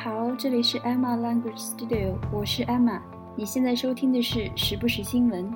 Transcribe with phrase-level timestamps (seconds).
[0.00, 3.00] 好，这里是 Emma Language Studio，我是 Emma。
[3.34, 5.52] 你现在收听的是时不时新闻。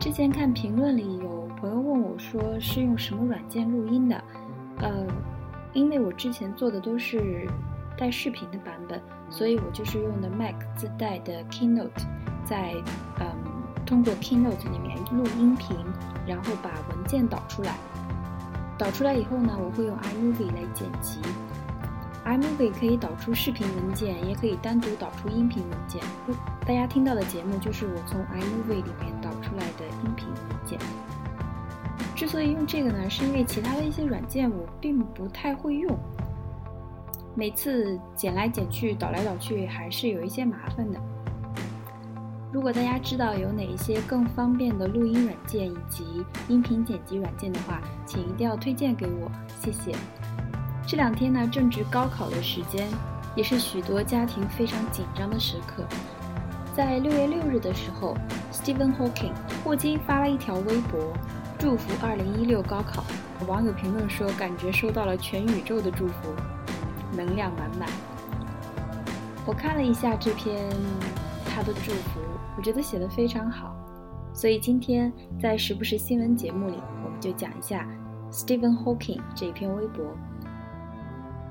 [0.00, 4.24] 之前看评论里有朋友问我，说是用什么软件录音的？
[4.78, 5.06] 呃，
[5.74, 7.46] 因为我之前做的都是
[7.98, 11.90] 带视频的版本，所以我就是用的 Mac 自带的 Keynote，
[12.46, 12.72] 在
[13.20, 13.26] 嗯
[13.84, 15.76] 通过 Keynote 里面录音频，
[16.26, 17.74] 然后把文件导出来。
[18.78, 21.20] 导出来以后呢，我会用 iMovie 来剪辑。
[22.28, 26.02] iMovie 可以导出视频文件，也可以单独导出音频文件。
[26.66, 30.78] 大家听到的节目就是我从 iMovie 里面导出来的音频文件。
[32.14, 35.98] 之所以用这个呢，是因为其他的一些软件我并不太会用，
[37.34, 41.00] 每次剪来剪去、导来导去还是有一些麻烦的。
[42.52, 46.04] 如果大家知道有哪一些更方便的录音软件以及
[46.48, 49.30] 音频剪辑软件的话，请一定要推荐给我，
[49.62, 49.92] 谢谢。
[50.88, 52.88] 这两天呢，正值高考的时间，
[53.36, 55.84] 也是许多家庭非常紧张的时刻。
[56.74, 58.16] 在六月六日的时候
[58.50, 61.12] ，Stephen Hawking 霍金发了一条微博，
[61.58, 63.04] 祝福二零一六高考。
[63.46, 66.34] 网友评论说，感觉收到了全宇宙的祝福，
[67.14, 67.86] 能量满满。
[69.44, 70.70] 我看了一下这篇
[71.44, 72.20] 他的祝福，
[72.56, 73.76] 我觉得写的非常好，
[74.32, 77.86] 所以今天在时不时新闻节目里，我们就讲一下
[78.32, 80.02] Stephen Hawking 这篇微博。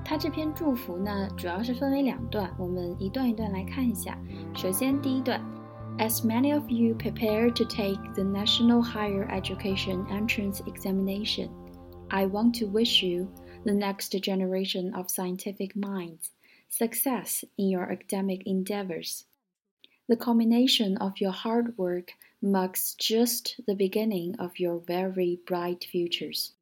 [0.07, 4.17] 他这篇祝福呢，主要是分为两段，我们一段一段来看一下。
[4.55, 5.41] 首先，第一段，
[5.97, 11.49] As many of you prepare to take the National Higher Education Entrance Examination,
[12.09, 13.27] I want to wish you,
[13.63, 16.31] the next generation of scientific minds,
[16.69, 19.25] success in your academic endeavors.
[20.09, 22.11] The culmination of your hard work
[22.41, 26.53] marks just the beginning of your very bright futures.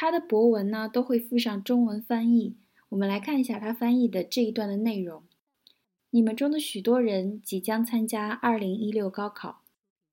[0.00, 2.54] 他的博文呢都会附上中文翻译，
[2.90, 5.24] 我们来看一下他翻译的这一段的内容。
[6.10, 9.64] 你们中的许多人即将参加2016高考，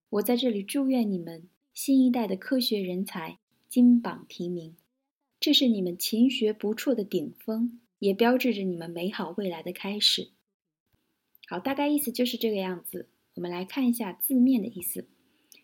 [0.09, 3.37] 我在这里祝愿你们新一代的科学人才
[3.69, 4.75] 金榜题名，
[5.39, 10.31] 这是你们勤学不辍的顶峰，也标志着你们美好未来的开始。
[11.47, 13.07] 好，大概意思就是这个样子。
[13.35, 15.07] 我们来看一下字面的意思。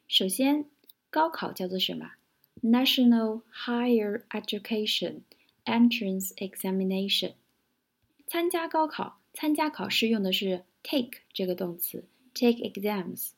[0.07, 0.65] 首先，
[1.09, 2.11] 高考叫做什么
[2.63, 5.21] ？National Higher Education
[5.65, 7.33] Entrance Examination，
[8.27, 13.31] 参加高考，参加考试用的是 take 这个动词，take exams。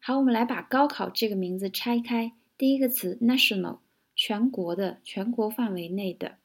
[0.00, 2.32] 好，我们来把高考这个名字拆开。
[2.58, 3.78] 第一个词 national，
[4.16, 6.38] 全国的，全国范围内的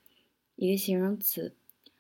[0.55, 1.55] 一个形容词。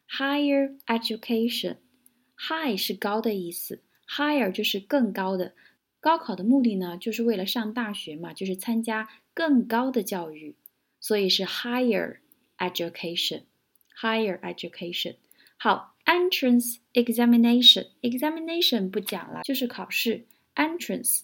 [0.09, 5.53] Higher education，high 是高的意思，higher 就是更高的。
[5.99, 9.09] 高考的目的呢，就是为了上大学嘛，就是参加。
[9.37, 10.55] 更高的教育，
[10.99, 12.17] 所以是 higher
[12.57, 15.17] education，higher education。
[15.57, 20.25] 好，entrance examination，examination 不讲了，就是考试。
[20.55, 21.21] entrance，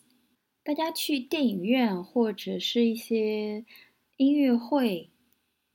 [0.63, 3.65] 大家去电影院或者是一些
[4.17, 5.09] 音乐会、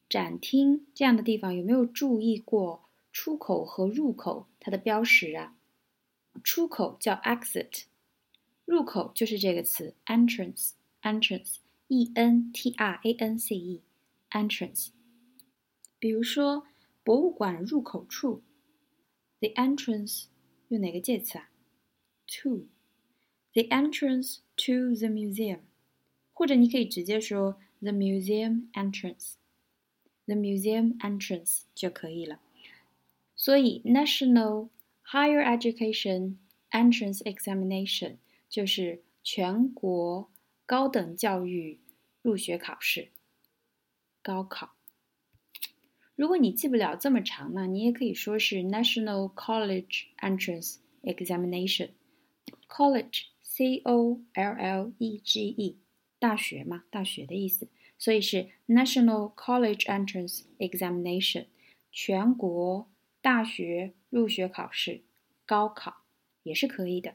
[0.09, 5.57] 展厅这样的地方，有没有注意过出口和入口它的标识啊？
[6.45, 7.87] 出口叫 exit，
[8.65, 11.57] 入口就是这个词 entrance，entrance。
[11.89, 14.89] E N T R A N C E，entrance。
[15.99, 16.67] 比如说，
[17.03, 18.43] 博物馆入口处
[19.41, 20.27] ，the entrance
[20.69, 21.51] 用哪个介词啊
[22.27, 25.61] ？to，the entrance to the museum。
[26.35, 32.41] 或者你可以直接说 the museum entrance，the museum entrance 就可以了。
[33.35, 34.69] 所以，National
[35.07, 36.37] Higher Education
[36.71, 38.19] Entrance Examination
[38.49, 40.31] 就是全国。
[40.69, 41.81] 高等教育
[42.21, 43.09] 入学考试，
[44.21, 44.75] 高考。
[46.15, 51.93] 如果你记不了这么长呢，你也可以说是 National College Entrance Examination。
[52.69, 55.79] College，C O L L E G E，
[56.19, 61.47] 大学嘛，大学的意思，所以是 National College Entrance Examination，
[61.91, 62.91] 全国
[63.23, 65.01] 大学入学考试，
[65.47, 66.03] 高考
[66.43, 67.15] 也是可以的。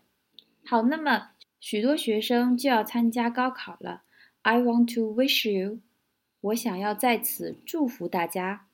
[0.66, 1.33] 好，那么。
[1.66, 4.04] 许多学生就要参加高考了。
[4.42, 5.80] I want to wish you，
[6.42, 8.68] 我想要在此祝福大家。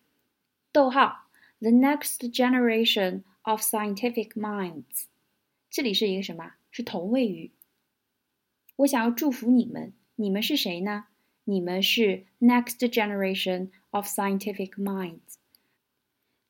[0.72, 1.28] 逗号
[1.60, 5.04] ，the next generation of scientific minds，
[5.70, 6.54] 这里是一个什么？
[6.72, 7.52] 是同位语。
[8.78, 11.06] 我想要祝福你们，你们是谁呢？
[11.44, 15.36] 你们是 next generation of scientific minds。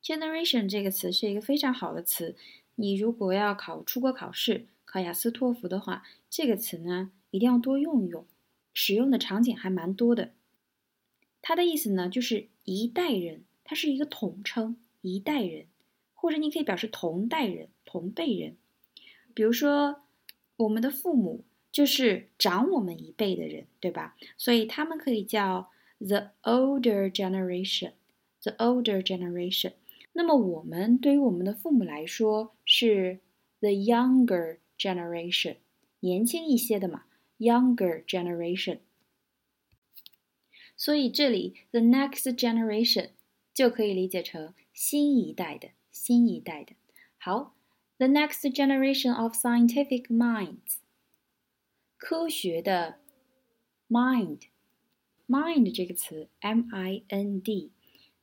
[0.02, 2.34] generation 这个词是一个非常好的词。
[2.76, 8.26] 你如果要考出国考试，考雅思托福的话，这个词呢一定要多用一用，
[8.74, 10.32] 使用的场景还蛮多的。
[11.40, 15.66] 它的意思呢就是一代人，它是一个统称，一代人，
[16.12, 18.56] 或者你可以表示同代人、同辈人。
[19.32, 20.02] 比如说，
[20.56, 24.16] 我们的父母就是长我们一辈的人，对吧？
[24.36, 25.70] 所以他们可以叫
[26.00, 29.74] the older generation，the older generation。
[30.14, 33.20] 那么我们对于我们的父母来说是
[33.60, 35.56] the younger generation，
[36.00, 37.04] 年轻一些的嘛
[37.38, 38.78] ，younger generation。
[40.76, 43.10] 所以这里 the next generation
[43.52, 46.72] 就可以理解成新一代的，新一代的。
[47.18, 47.54] 好
[47.98, 50.76] ，the next generation of scientific minds，
[51.98, 53.00] 科学的
[53.90, 57.72] mind，mind 这个词，M-I-N-D。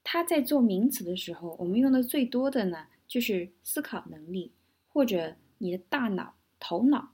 [0.03, 4.53] 它在做名词的时候，我们用的最多的呢，就是思考能力
[4.87, 7.13] 或者你的大脑、头脑。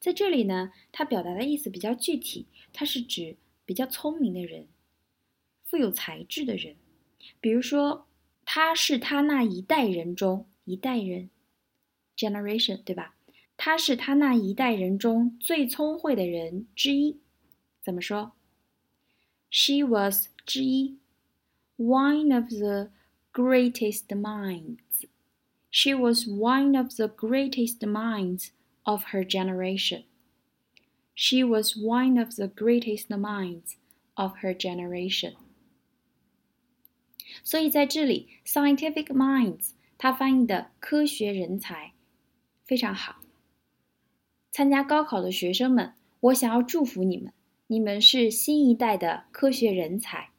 [0.00, 4.66] 在这里呢，它表达的意思比较具体，它是指比较聪明的人、
[5.64, 6.76] 富有才智的人。
[7.40, 8.06] 比如说，
[8.44, 11.30] 他是他那一代人中一代人
[12.16, 13.14] ，generation，对吧？
[13.56, 17.20] 他是他那一代人中最聪慧的人之一。
[17.80, 18.32] 怎么说
[19.50, 20.98] ？She was 之一。
[21.76, 22.90] one of the
[23.32, 24.78] greatest minds.
[25.71, 28.49] She was one of the greatest minds
[28.83, 30.05] of her generation.
[31.13, 33.75] She was one of the greatest minds
[34.15, 35.35] of her generation.
[37.43, 41.93] 所以在这里，scientific minds 它翻译的科学人才
[42.65, 43.17] 非常好。
[44.51, 47.31] 参加高考的学生们，我想要祝福你们，
[47.67, 50.29] 你们是新一代的科学人才。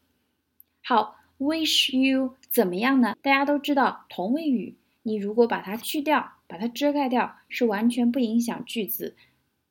[0.83, 3.15] 好，Wish you 怎么样呢？
[3.23, 9.16] 大家都知道同位语， 你如果把它去掉，把它遮盖掉，是完全不影响句子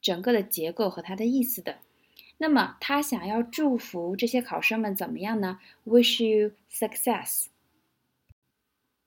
[0.01, 1.79] 整个的结构和它的意思的。
[2.39, 7.47] 那么他想要祝福这些考生们怎么样呢？Wish you success。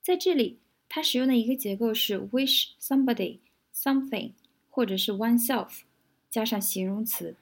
[0.01, 3.39] 在这里，它使用的一个结构是 wish somebody
[3.75, 4.31] something，
[4.69, 5.81] 或者是 oneself
[6.29, 7.35] 加上形容词。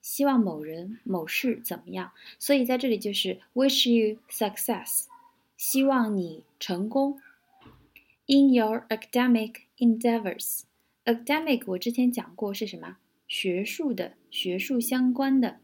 [0.00, 5.06] 希望某人某事怎么样，所以在这里就是 wish you success，
[5.56, 7.20] 希望你成功。
[8.26, 12.96] In your academic endeavors，academic 我之前讲过是什么？
[13.28, 15.60] 学术的，学术相关的，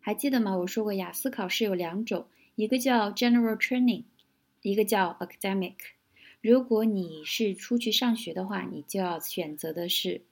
[0.00, 0.56] 还记得吗？
[0.58, 4.04] 我说过雅思考试有两种，一个叫 general training，
[4.62, 5.74] 一个叫 academic。
[6.40, 10.22] 如果你是出去上学的话，你就要选择的是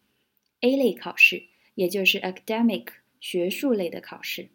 [0.61, 2.87] A 类考试，也就是 academic。
[3.21, 4.49] 学术类的考试，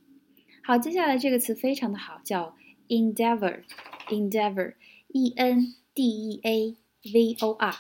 [0.64, 2.56] 好，接下来这个词非常的好，叫
[2.88, 7.76] endeavor，endeavor，e n d e a v o r。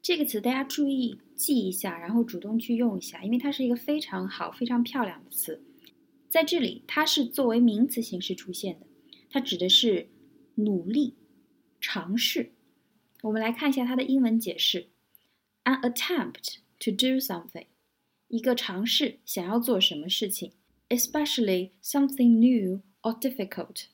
[0.00, 5.62] 这个词大家注意记一下，然后主动去用一下，因为它是一个非常好、非常漂亮的词。
[6.28, 8.86] 在这里，它是作为名词形式出现的，
[9.30, 10.08] 它指的是
[10.54, 11.14] 努力、
[11.80, 12.52] 尝试。
[13.22, 14.88] 我们来看一下它的英文解释
[15.64, 17.66] ：an attempt to do something。
[18.28, 20.52] 一个尝试想要做什么事情
[20.88, 23.84] ，especially something new or difficult。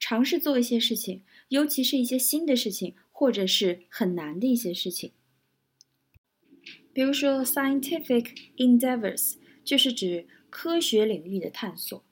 [0.00, 5.12] 尝试做一些事情，尤其是一些新的事情，或者是很难的一些事情。
[6.92, 12.04] 比如说，scientific endeavors 就是指科学领域的探索。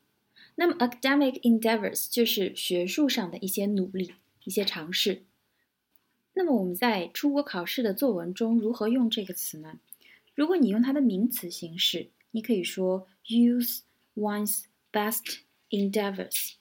[0.55, 4.15] 那么，academic endeavors 就是学术上的一些努力、
[4.45, 5.25] 一些尝试。
[6.35, 9.81] 那么我们在出国考试的作文中如何用这个词呢？
[10.35, 13.81] 如果你用它的名词形式，你可以说 use
[14.15, 15.39] one's best
[15.71, 16.53] endeavors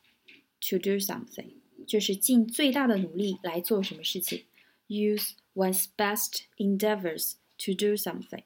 [0.61, 1.55] to do something，
[1.85, 4.45] 就是尽最大的努力来做什么事情。
[4.87, 8.43] use one's best endeavors to do something。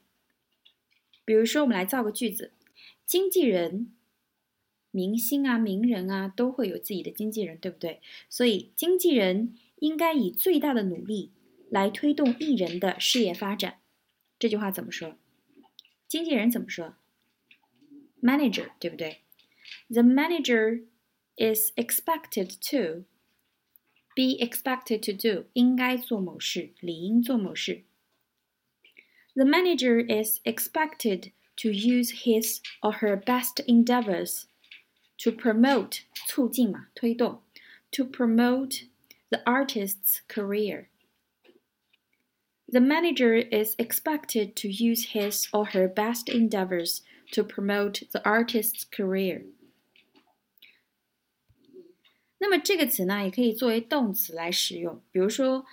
[1.25, 2.53] 比如说，我们来造个句子：
[3.05, 3.91] 经纪人、
[4.91, 8.01] 明星啊、名人啊，都会有自己的经纪人，对不对？
[8.29, 11.31] 所以，经纪人应该以最大的努力
[11.69, 13.79] 来推动艺人的事业发展。
[14.39, 15.17] 这句话怎么说？
[16.07, 16.95] 经纪人怎么说
[18.21, 19.19] ？Manager，对不对
[19.89, 20.85] ？The manager
[21.35, 23.05] is expected to
[24.18, 27.84] be expected to do，应该做某事，理应做某事。
[29.34, 34.44] The manager is expected to use his or her best endeavors
[35.18, 37.42] to promote，促进嘛，推动，
[37.90, 38.84] to promote
[39.30, 48.02] the artist's career。the manager is expected to use his or her best endeavors to promote
[48.12, 49.44] the artist's career.
[52.39, 55.01] 那么这个词呢，也可以作为动词来使用。
[55.11, 55.65] 比如说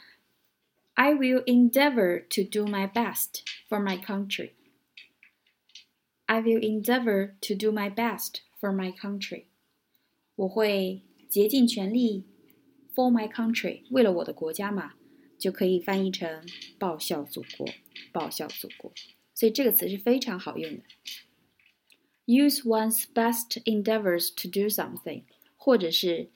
[0.94, 4.50] ，I will endeavor to do my best for my country.
[6.26, 9.44] I will endeavor to do my best for my country.
[10.34, 12.24] 我会竭尽全力
[12.94, 14.94] for my country，为了我的国家嘛，
[15.38, 16.44] 就可以翻译成
[16.78, 17.68] 报效祖国，
[18.10, 18.92] 报效祖国。
[19.34, 20.82] 所以这个词是非常好用的。
[22.26, 25.22] Use one's best endeavors to do something，
[25.56, 26.30] 或者是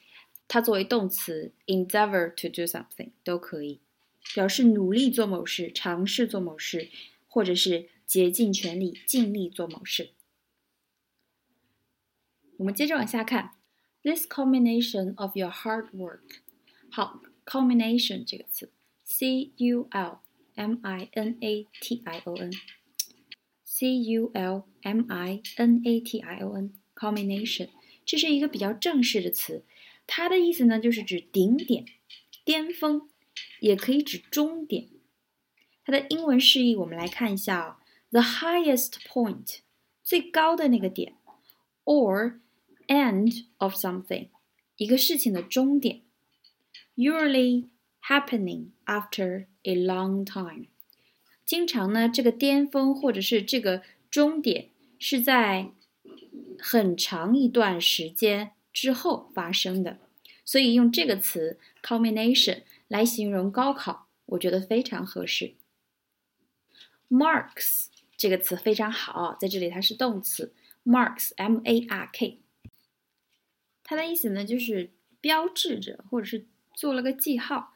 [0.50, 3.80] 它作为动词 endeavor to do something 都可以，
[4.34, 6.90] 表示努力做某事、尝试做某事，
[7.28, 10.12] 或者是竭尽全力、尽力做某事。
[12.58, 13.56] 我们接着往下看，
[14.04, 16.40] this combination of your hard work。
[16.90, 18.72] 好，combination 这个词，
[19.04, 20.20] c u l
[20.54, 26.20] m i n a t i o n，c u l m i n a t
[26.20, 27.70] i o n，combination，
[28.06, 29.66] 这是一个比较正式的词，
[30.13, 31.85] 它的意思呢就是指顶点、
[32.45, 33.09] 巅峰，
[33.61, 34.89] 也可以指终点。
[35.85, 37.77] 它的英文释义我们来看一下哦
[38.11, 39.61] ，the highest point，
[40.03, 41.15] 最高的那个点
[41.85, 42.41] ，or
[42.89, 44.31] end of something，
[44.77, 46.01] 一个事情的终点
[46.97, 47.69] ，usually
[48.03, 50.67] happening after a long time。
[51.45, 55.71] 经常呢，这个巅峰或者是这个终点是在
[56.59, 59.99] 很长一段时间之后发生的，
[60.45, 65.55] 所以用这个词 culmination 来形容高考，我觉得非常合适。
[67.09, 67.87] marks
[68.17, 70.53] 这个词非常好，在这里它是动词
[70.85, 72.41] ，marks m a r k。
[73.83, 77.75] 它的意思呢，就是标志着或者是做了个记号。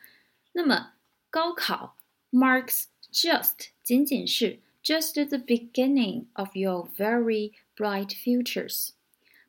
[0.52, 0.92] 那么
[1.30, 1.96] 高考
[2.30, 8.90] marks just 仅仅是 just the beginning of your very bright futures，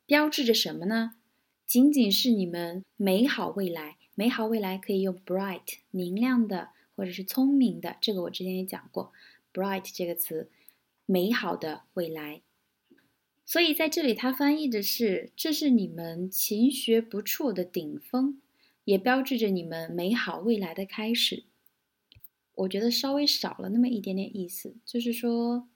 [0.06, 1.15] 标志着什么呢？
[1.66, 3.96] 仅仅是你们美好未来。
[4.14, 9.12] 美好未来可以用 bright 明亮的或者是聪明的，这个我之前也讲过
[9.52, 10.50] bright 这个词，
[11.04, 12.40] 美好的未来。
[13.44, 18.40] 所以在这里，它翻译的是：这是你们勤学不辍的顶峰，
[18.84, 21.44] 也标志着你们美好未来的开始。
[22.54, 25.68] 我觉得稍微少了那么一点点意思，就是说，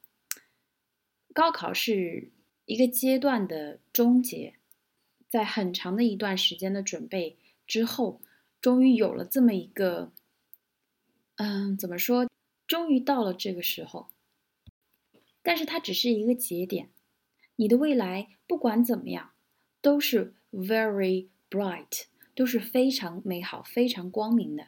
[1.34, 2.30] 高考是
[2.64, 4.54] 一个阶段的终结，
[5.30, 8.20] 在很长的一段时间的准备之后，
[8.60, 10.12] 终于有了这么一个，
[11.36, 12.28] 嗯，怎么说？
[12.66, 14.08] 终于到了这个时候，
[15.42, 16.90] 但是它只是一个节点。
[17.56, 19.30] 你的未来不管怎么样，
[19.80, 24.66] 都是 very bright，都是非常美好、非常光明的。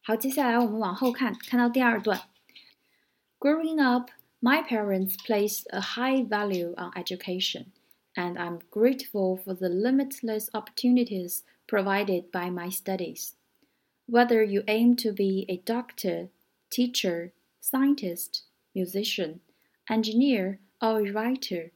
[0.00, 2.28] 好，接下来我们往后看，看到第二段。
[3.40, 4.10] Growing up,
[4.40, 7.66] my parents placed a high value on education,
[8.18, 13.36] and I'm grateful for the limitless opportunities provided by my studies.
[14.06, 16.28] Whether you aim to be a doctor,
[16.68, 18.42] teacher, scientist,
[18.74, 19.38] musician,
[19.88, 21.70] engineer, or a writer.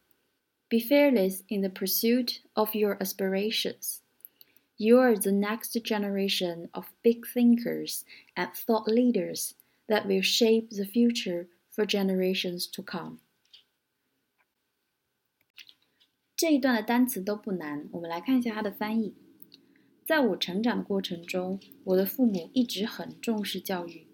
[0.68, 4.00] Be fearless in the pursuit of your aspirations.
[4.76, 8.04] You are the next generation of big thinkers
[8.36, 9.54] and thought leaders
[9.88, 13.20] that will shape the future for generations to come.
[16.42, 19.14] 这一段的单词都不难，我们来看一下它的翻译。
[20.04, 24.08] 在我成长的过程中，我的父母一直很重视教育。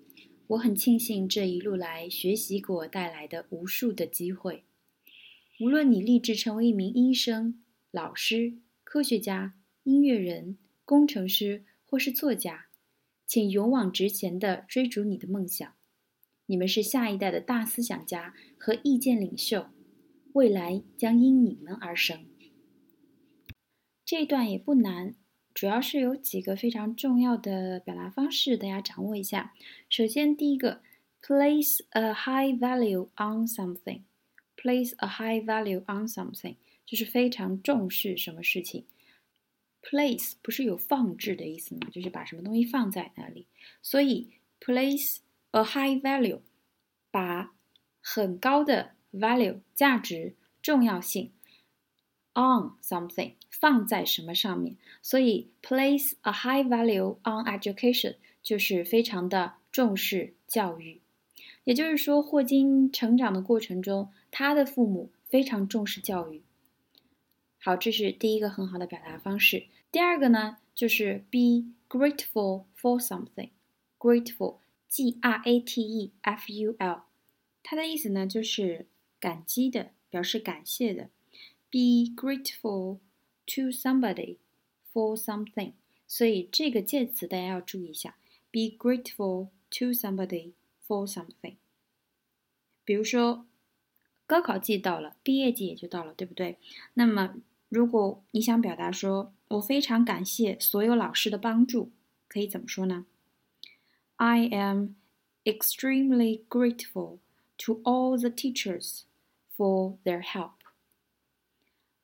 [0.48, 4.64] 我很庆幸这一路来学习给我带来的无数的机会。
[5.58, 9.54] 无论你立志成为一名医生、老师、科学家、
[9.84, 12.66] 音乐人、工程师，或是作家，
[13.26, 15.72] 请勇往直前地追逐你的梦想。
[16.44, 19.68] 你们是下一代的大思想家和意见领袖，
[20.32, 22.26] 未来将因你们而生。
[24.04, 25.14] 这段也不难，
[25.52, 29.54] 主要是有几个非常重要的表达方式，大家掌握一下。
[29.88, 30.82] 首先，第一个
[31.22, 34.02] ，place a high value on something。
[34.56, 38.86] Place a high value on something，就是非常重视什么事情。
[39.80, 41.88] Place 不是有放置的意思吗？
[41.92, 43.46] 就是把什么东西放在那里。
[43.82, 45.18] 所以 place
[45.52, 46.40] a high value，
[47.12, 47.54] 把
[48.00, 51.30] 很高的 value 价值、重要性
[52.34, 54.76] on something 放在什么上面。
[55.02, 61.00] 所以 place a high value on education 就是非常的重视教育。
[61.64, 64.10] 也就是说，霍金成长的过程中。
[64.30, 66.42] 他的父母非常重视教育。
[67.58, 69.66] 好，这是第一个很好的表达方式。
[69.90, 73.48] 第二个呢，就是 be grateful for something。
[73.98, 77.04] grateful，g r a t e f u l，
[77.62, 78.86] 它的意思呢就是
[79.20, 81.10] 感激的，表示感谢的。
[81.70, 82.98] be grateful
[83.46, 84.38] to somebody
[84.92, 85.72] for something。
[86.06, 88.16] 所以这个介词大家要注意一下。
[88.50, 90.52] be grateful to somebody
[90.86, 91.56] for something。
[92.84, 93.44] 比如说。
[94.28, 96.58] 高考季到了，毕业季也就到了，对不对？
[96.92, 97.36] 那么
[97.70, 101.92] 如果你想表达说我非常感谢所有老师的帮助，
[102.28, 103.06] 可以怎么说呢
[104.16, 104.96] ？I am
[105.44, 107.20] extremely grateful
[107.56, 109.04] to all the teachers
[109.58, 110.52] for their help.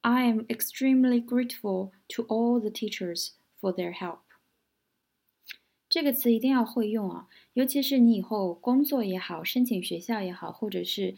[0.02, 4.18] I am extremely grateful to all the teachers for their help.
[5.88, 11.14] 这个词一定要会用啊，尤其是你以后工作也好，申请学校也好，或者是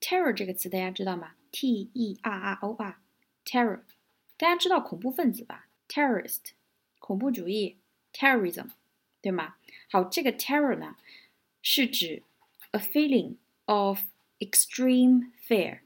[0.00, 3.80] terror 这个词大家知道吗？t e r r o r，terror，
[4.36, 6.50] 大家知道恐怖分子吧？terrorist，
[6.98, 7.78] 恐怖主义
[8.12, 8.68] ，terrorism，
[9.20, 9.56] 对吗？
[9.90, 10.96] 好，这个 terror 呢，
[11.62, 12.22] 是指
[12.72, 14.02] a feeling of
[14.38, 15.80] extreme fear，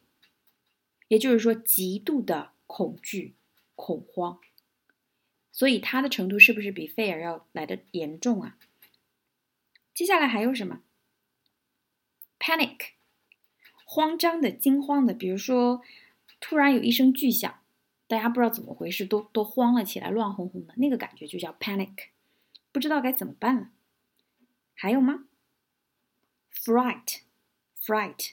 [1.08, 3.34] 也就是说极度的恐惧、
[3.76, 4.40] 恐慌，
[5.52, 8.56] 所以它的程度是不是比 fear 要来的严重啊？
[9.92, 10.80] 接下来还有什么
[12.38, 12.92] ？panic，
[13.84, 15.82] 慌张的、惊慌的，比如说
[16.40, 17.62] 突然有一声巨响，
[18.06, 22.06] 大家不知道怎么回事，都都慌了起来，乱哄哄的，那个感觉就叫 panic，
[22.72, 23.70] 不知道该怎么办了。
[24.74, 25.26] 还有吗
[26.54, 28.32] ？fright，fright。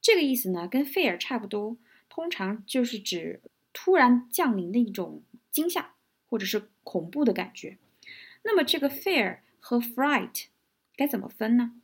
[0.00, 1.76] 这个意思呢，跟 fear 差不多，
[2.08, 3.42] 通常就是指
[3.72, 5.95] 突然降临的一种惊吓
[6.28, 7.78] 或者是恐怖的感觉。
[8.42, 10.46] 那么这个 fear 和 fright
[10.94, 11.80] 该怎么分呢？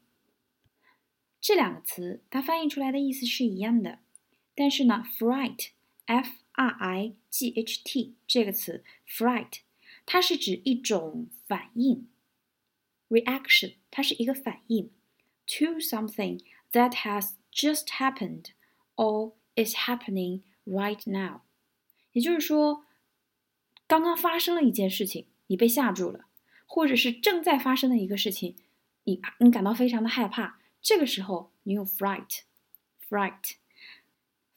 [1.40, 3.98] 这两个词它翻译出来的意思是一样的，
[4.54, 9.60] 但是呢，fright，f r i g h t 这个词 fright，
[10.06, 12.08] 它是指一种反应
[13.08, 14.90] ，reaction，它是一个反应
[15.46, 18.50] to something that has just happened
[18.94, 21.40] or is happening right now，
[22.12, 22.84] 也就是说，
[23.92, 26.24] 刚刚发生了一件事情，你被吓住了，
[26.64, 28.56] 或者是正在发生的一个事情，
[29.04, 33.56] 你你感到非常的害怕，这个时候你用 fright，fright。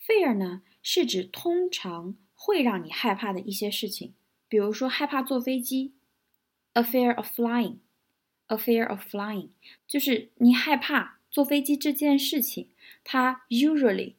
[0.08, 4.14] Fear 呢是指通常会让你害怕的一些事情，
[4.48, 5.92] 比如说害怕坐飞机
[6.72, 9.50] ，a fear of flying，a fear of flying，
[9.86, 12.70] 就是你害怕坐飞机这件事情。
[13.04, 14.14] 它 usually，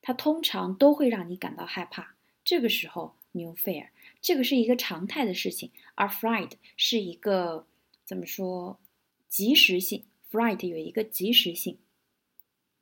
[0.00, 2.14] 它通常都会让你感到害怕。
[2.44, 3.88] 这个时候你用 fear，
[4.20, 7.66] 这个是一个常态的事情，而 fright 是一个
[8.04, 8.80] 怎么说？
[9.28, 11.78] 及时性，fright 有一个及时性，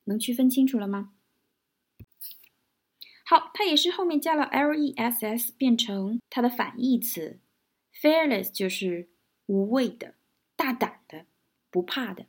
[0.05, 1.12] 能区分清楚了吗？
[3.25, 7.40] 好，它也是后面加了 less 变成它的反义词
[7.92, 9.09] ，fearless 就是
[9.47, 10.14] 无畏的、
[10.55, 11.27] 大胆的、
[11.70, 12.27] 不怕的。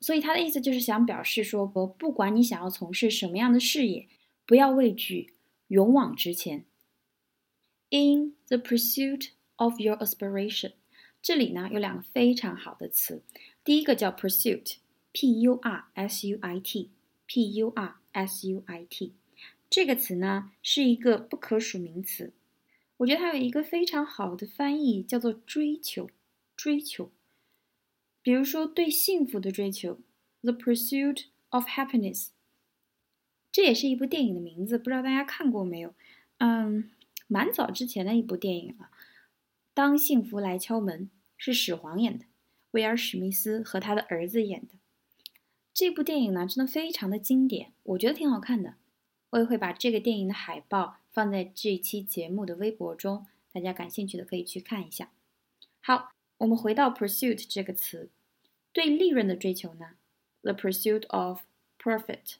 [0.00, 4.08] 所以它的意思就是想表示说，不不管你想要从事什么样的事业，
[4.44, 5.34] 不要畏惧，
[5.68, 6.66] 勇往直前。
[7.90, 10.72] In the pursuit of your aspiration，
[11.22, 13.22] 这里呢有两个非常好的词，
[13.62, 19.12] 第一个叫 pursuit，p u r s u i t，p u r s u i t，
[19.70, 22.32] 这个词呢是一个不可数名词，
[22.96, 26.10] 我觉得它有一个非常好的翻译，叫做追求，
[26.56, 27.12] 追求。
[28.20, 30.00] 比如说，对幸福的追求
[30.40, 32.30] ，the pursuit of happiness，
[33.52, 35.94] 这也是一部电影的名字，不知道大家看过没有？
[36.38, 36.90] 嗯，
[37.26, 38.84] 蛮早之前的一部电影了，
[39.74, 42.24] 《当幸福来敲门》是始皇演的，
[42.70, 44.74] 威尔史密斯和他的儿子演的。
[45.74, 48.74] 这部电影呢，真的非常的经典，我觉得挺好看的。
[49.30, 55.10] 我也会把这个电影的海报放在这一期节目的微博中，大家感兴趣的可以去看一下。
[55.80, 58.08] 好，我们回到 pursuit 这个词，
[58.72, 59.96] 对利润的追求呢
[60.42, 61.42] ，the pursuit of
[61.78, 62.36] profit；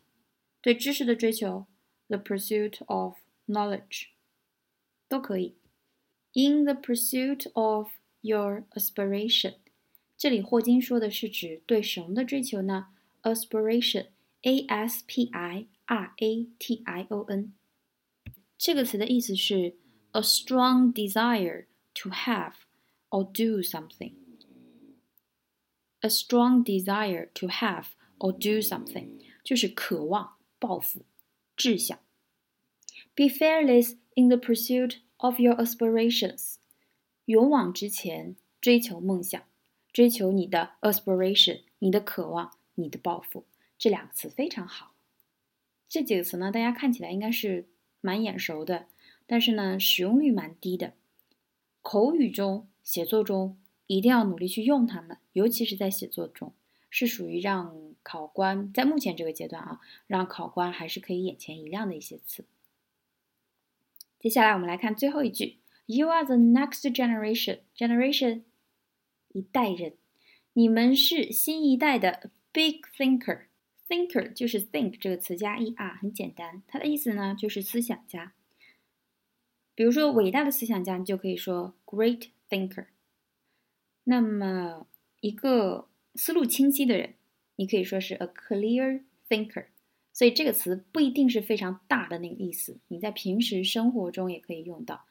[0.62, 1.66] 对知识的追求
[2.07, 4.07] ，the pursuit of knowledge，
[5.08, 5.56] 都可以。
[6.34, 9.56] In the pursuit of your aspiration，
[10.18, 12.88] 这里霍金说的是指对什么的追求呢？
[13.24, 17.54] aspiration，a s p i r a t i o n，
[18.58, 19.76] 这个词的意思是
[20.12, 22.54] a strong desire to have
[23.10, 27.88] or do something。A strong desire to have
[28.18, 31.06] or do something，就是渴望、抱负、
[31.56, 32.00] 志向。
[33.14, 36.57] Be fearless in the pursuit of your aspirations。
[37.27, 39.41] 勇往直前，追求梦想，
[39.93, 43.45] 追求你的 aspiration，你的渴望，你的抱负。
[43.79, 44.95] 这两个词非常好。
[45.89, 47.69] 这几个词呢，大家看起来应该是
[48.01, 48.87] 蛮眼熟的，
[49.27, 50.95] 但是呢，使用率蛮低的。
[51.83, 56.53] 口语中、写作中一定要努力去用它们，尤其是在写作中，
[56.91, 62.45] 是属于让考官在目前这个阶段啊，让考官还是可以眼前一亮的一些词。
[64.19, 67.61] 接下来我们来看最后一句：You are the next generation.
[67.77, 68.43] Generation，
[69.29, 69.95] 一代人，
[70.55, 73.47] 你们是新一代的 big thinker.
[73.89, 78.33] Thinker 就是 think 这个词加 er，很简单，它的意思呢就是思想家。
[79.77, 82.87] 比如说伟大的思想家，你就可以说 great thinker。
[84.05, 84.87] 那么
[85.21, 87.15] 一个思路清晰的人，
[87.57, 89.67] 你可以说是 a clear thinker。
[90.17, 95.05] 所以这个词不一定是非常大的那个意思，你在平时生活中也可以用到。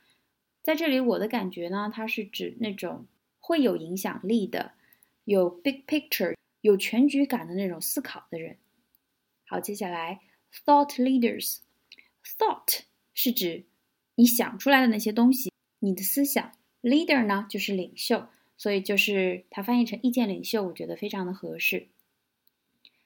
[0.63, 3.05] 在这里，我的感觉呢，它是指那种
[3.39, 4.71] 会有影响力的、
[5.23, 8.57] 有 big picture、有全局感的那种思考的人。
[9.45, 10.21] 好，接下来
[10.65, 12.79] thought leaders，thought
[13.13, 13.65] 是指
[14.15, 16.51] 你想出来的那些东西，你的思想。
[16.81, 21.89] leader 呢就是领袖，所以就是它翻译成意见领袖，我觉得非常的合适。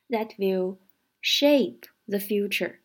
[0.08, 0.78] That will
[1.22, 2.78] shape the future。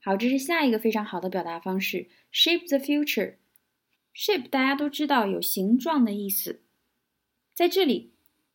[0.00, 3.36] 好，这是下一个非常好的表达方式，shape the future。
[4.14, 6.60] shape 大家都知道有形状的意思，
[7.54, 8.12] 在这里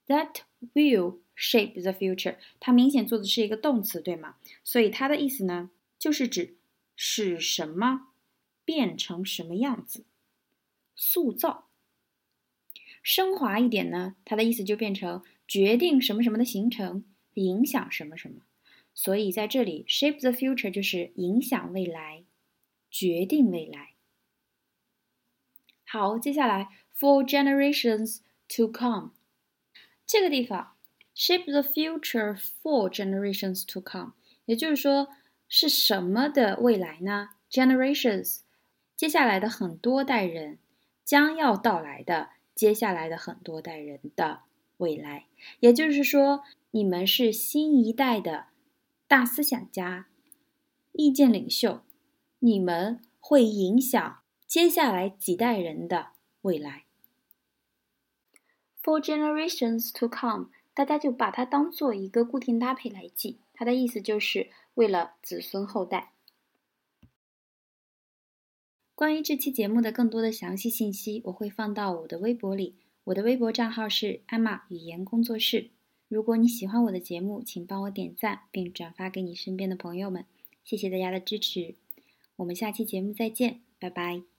[0.07, 0.41] ，that
[0.73, 1.19] will。
[1.35, 4.35] Shape the future，它明显做的是一个动词，对吗？
[4.63, 6.57] 所以它的意思呢，就是指
[6.95, 8.09] 使什么
[8.63, 10.05] 变成什么样子，
[10.95, 11.69] 塑造。
[13.01, 18.41] 升华一点呢，它的意思就变成决定什么什么的形成，影响什么什么。
[18.93, 22.23] 所以在这里，shape the future 就是影响未来，
[22.89, 23.93] 决定未来。
[25.86, 29.12] 好，接下来 for generations to come
[30.06, 30.75] 这个地方。
[31.15, 34.13] Shape the future for generations to come，
[34.45, 35.10] 也就是说，
[35.47, 38.39] 是什么的未来呢？Generations，
[38.95, 40.58] 接下来的很多代人
[41.06, 44.41] 将要到来的，接下来的很多代人的
[44.77, 45.27] 未来。
[45.60, 48.47] 也就是说，你们是新一代的
[49.13, 50.08] 大思想家、
[50.93, 51.84] 意见领袖，
[52.39, 56.86] 你们会影响接下来几代人的未来。
[58.82, 60.49] For generations to come。
[60.73, 66.13] 大家就把它当做一个固定搭配来记，它的意思就是为了子孙后代。
[68.95, 72.80] 关于这期节目的更多的详细信息，我会放到我的微博里。
[73.04, 75.69] 我的微博账号是艾玛语言工作室。
[76.13, 80.26] 如果你喜欢我的节目，请帮我点赞并转发给你身边的朋友们。
[80.63, 81.73] 谢谢大家的支持，
[82.36, 84.33] 我们下期节目再见，拜拜。